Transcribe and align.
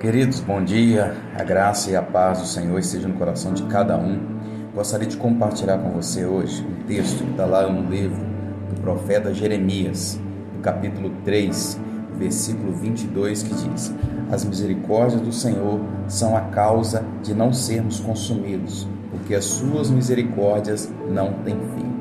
Queridos, 0.00 0.38
bom 0.38 0.62
dia. 0.62 1.12
A 1.36 1.42
graça 1.42 1.90
e 1.90 1.96
a 1.96 2.02
paz 2.02 2.38
do 2.38 2.46
Senhor 2.46 2.78
estejam 2.78 3.10
no 3.10 3.16
coração 3.16 3.52
de 3.52 3.64
cada 3.64 3.96
um. 3.96 4.20
Gostaria 4.72 5.08
de 5.08 5.16
compartilhar 5.16 5.76
com 5.78 5.90
você 5.90 6.24
hoje 6.24 6.64
um 6.64 6.86
texto 6.86 7.24
que 7.24 7.32
está 7.32 7.44
lá 7.44 7.68
no 7.68 7.90
livro 7.90 8.24
do 8.72 8.80
profeta 8.80 9.34
Jeremias, 9.34 10.16
no 10.54 10.60
capítulo 10.60 11.10
3, 11.24 11.80
versículo 12.16 12.72
22, 12.74 13.42
que 13.42 13.52
diz: 13.52 13.92
As 14.30 14.44
misericórdias 14.44 15.20
do 15.20 15.32
Senhor 15.32 15.80
são 16.06 16.36
a 16.36 16.42
causa 16.42 17.04
de 17.20 17.34
não 17.34 17.52
sermos 17.52 17.98
consumidos, 17.98 18.86
porque 19.10 19.34
as 19.34 19.46
suas 19.46 19.90
misericórdias 19.90 20.88
não 21.10 21.32
têm 21.44 21.56
fim. 21.74 21.92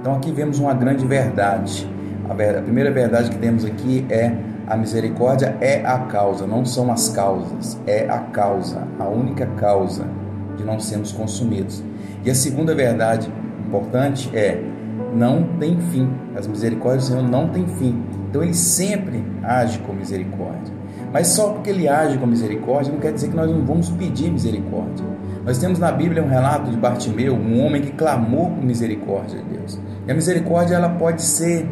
Então 0.00 0.16
aqui 0.16 0.32
vemos 0.32 0.58
uma 0.58 0.74
grande 0.74 1.06
verdade. 1.06 1.88
A, 2.28 2.34
verdade, 2.34 2.58
a 2.58 2.62
primeira 2.62 2.90
verdade 2.90 3.30
que 3.30 3.38
temos 3.38 3.64
aqui 3.64 4.04
é 4.10 4.36
a 4.66 4.76
misericórdia 4.76 5.56
é 5.60 5.84
a 5.86 5.98
causa, 6.00 6.46
não 6.46 6.64
são 6.64 6.90
as 6.90 7.08
causas, 7.08 7.80
é 7.86 8.08
a 8.08 8.18
causa, 8.18 8.86
a 8.98 9.08
única 9.08 9.46
causa 9.56 10.06
de 10.56 10.64
não 10.64 10.80
sermos 10.80 11.12
consumidos. 11.12 11.82
E 12.24 12.30
a 12.30 12.34
segunda 12.34 12.74
verdade 12.74 13.32
importante 13.66 14.30
é 14.36 14.60
não 15.14 15.44
tem 15.58 15.78
fim. 15.92 16.10
As 16.34 16.46
misericórdias 16.46 17.04
do 17.04 17.08
Senhor 17.08 17.22
não 17.22 17.48
têm 17.48 17.66
fim. 17.66 18.02
Então 18.28 18.42
ele 18.42 18.54
sempre 18.54 19.24
age 19.42 19.78
com 19.80 19.92
misericórdia. 19.92 20.74
Mas 21.12 21.28
só 21.28 21.52
porque 21.52 21.70
ele 21.70 21.88
age 21.88 22.18
com 22.18 22.26
misericórdia 22.26 22.92
não 22.92 23.00
quer 23.00 23.12
dizer 23.12 23.28
que 23.28 23.36
nós 23.36 23.50
não 23.50 23.64
vamos 23.64 23.88
pedir 23.90 24.30
misericórdia. 24.30 25.04
Nós 25.44 25.58
temos 25.58 25.78
na 25.78 25.92
Bíblia 25.92 26.22
um 26.22 26.28
relato 26.28 26.70
de 26.70 26.76
Bartimeu, 26.76 27.34
um 27.34 27.64
homem 27.64 27.80
que 27.80 27.92
clamou 27.92 28.50
por 28.50 28.64
misericórdia 28.64 29.38
de 29.38 29.56
Deus. 29.56 29.80
E 30.06 30.10
a 30.10 30.14
misericórdia 30.14 30.74
ela 30.74 30.88
pode 30.88 31.22
ser 31.22 31.68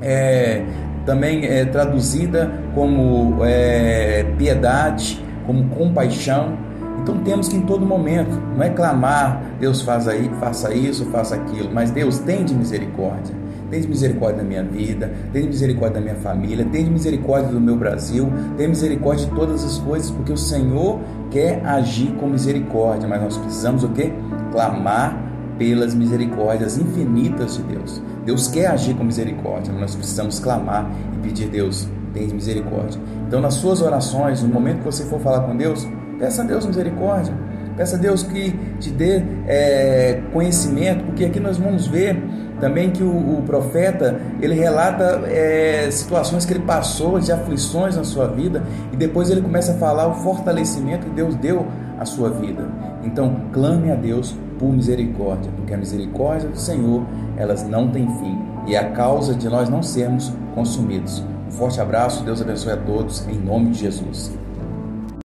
é, 0.00 0.64
também 1.04 1.44
é 1.44 1.64
traduzida 1.64 2.50
como 2.74 3.44
é, 3.44 4.24
piedade, 4.36 5.22
como 5.46 5.68
compaixão. 5.68 6.56
Então 7.02 7.18
temos 7.18 7.48
que 7.48 7.56
em 7.56 7.62
todo 7.62 7.84
momento, 7.84 8.40
não 8.56 8.62
é 8.62 8.70
clamar, 8.70 9.42
Deus 9.60 9.82
faz 9.82 10.08
aí, 10.08 10.30
faça 10.40 10.72
isso, 10.74 11.04
faça 11.06 11.34
aquilo, 11.34 11.70
mas 11.72 11.90
Deus 11.90 12.18
tem 12.18 12.44
de 12.44 12.54
misericórdia. 12.54 13.34
Tem 13.70 13.80
de 13.80 13.88
misericórdia 13.88 14.42
da 14.42 14.44
minha 14.44 14.62
vida, 14.62 15.12
tem 15.32 15.42
de 15.42 15.48
misericórdia 15.48 15.94
da 15.94 16.00
minha 16.00 16.14
família, 16.14 16.64
tem 16.70 16.84
de 16.84 16.90
misericórdia 16.90 17.50
do 17.50 17.60
meu 17.60 17.76
Brasil, 17.76 18.30
tem 18.56 18.68
misericórdia 18.68 19.26
de 19.26 19.34
todas 19.34 19.64
as 19.64 19.78
coisas, 19.78 20.10
porque 20.10 20.32
o 20.32 20.36
Senhor 20.36 21.00
quer 21.30 21.64
agir 21.66 22.12
com 22.12 22.28
misericórdia, 22.28 23.08
mas 23.08 23.20
nós 23.20 23.36
precisamos 23.36 23.82
o 23.82 23.88
quê? 23.88 24.12
Clamar 24.52 25.23
pelas 25.58 25.94
misericórdias 25.94 26.78
infinitas 26.78 27.56
de 27.56 27.62
Deus. 27.62 28.02
Deus 28.24 28.48
quer 28.48 28.66
agir 28.66 28.94
com 28.94 29.04
misericórdia, 29.04 29.72
mas 29.72 29.80
nós 29.80 29.94
precisamos 29.94 30.40
clamar 30.40 30.90
e 31.14 31.18
pedir 31.18 31.48
Deus, 31.48 31.88
tem 32.12 32.28
misericórdia. 32.28 33.00
Então, 33.26 33.40
nas 33.40 33.54
suas 33.54 33.80
orações, 33.80 34.42
no 34.42 34.48
momento 34.48 34.78
que 34.78 34.84
você 34.84 35.04
for 35.04 35.20
falar 35.20 35.40
com 35.40 35.56
Deus, 35.56 35.86
peça 36.18 36.42
a 36.42 36.44
Deus 36.44 36.66
misericórdia. 36.66 37.34
Peça 37.76 37.96
a 37.96 37.98
Deus 37.98 38.22
que 38.22 38.52
te 38.78 38.90
dê 38.90 39.20
é, 39.48 40.22
conhecimento, 40.32 41.04
porque 41.06 41.24
aqui 41.24 41.40
nós 41.40 41.58
vamos 41.58 41.88
ver 41.88 42.22
também 42.60 42.90
que 42.90 43.02
o, 43.02 43.38
o 43.38 43.42
profeta 43.44 44.20
ele 44.40 44.54
relata 44.54 45.22
é, 45.26 45.90
situações 45.90 46.44
que 46.44 46.52
ele 46.52 46.62
passou 46.62 47.18
de 47.18 47.32
aflições 47.32 47.96
na 47.96 48.04
sua 48.04 48.28
vida 48.28 48.62
e 48.92 48.96
depois 48.96 49.28
ele 49.28 49.42
começa 49.42 49.72
a 49.72 49.74
falar 49.74 50.06
o 50.06 50.14
fortalecimento 50.14 51.06
que 51.06 51.12
Deus 51.12 51.34
deu 51.34 51.66
à 52.04 52.06
sua 52.06 52.30
vida. 52.30 52.68
Então 53.02 53.40
clame 53.52 53.90
a 53.90 53.96
Deus 53.96 54.36
por 54.58 54.72
misericórdia, 54.72 55.50
porque 55.56 55.74
a 55.74 55.76
misericórdia 55.76 56.48
do 56.48 56.58
Senhor 56.58 57.02
elas 57.36 57.66
não 57.66 57.88
têm 57.88 58.06
fim 58.18 58.38
e 58.66 58.74
é 58.74 58.78
a 58.78 58.92
causa 58.92 59.34
de 59.34 59.48
nós 59.48 59.68
não 59.68 59.82
sermos 59.82 60.32
consumidos. 60.54 61.24
Um 61.48 61.50
forte 61.50 61.80
abraço, 61.80 62.24
Deus 62.24 62.40
abençoe 62.40 62.72
a 62.72 62.76
todos, 62.76 63.26
em 63.28 63.38
nome 63.38 63.70
de 63.70 63.80
Jesus. 63.80 64.32